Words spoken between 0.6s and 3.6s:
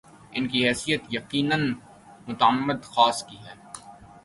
حیثیت یقینا معتمد خاص کی ہے۔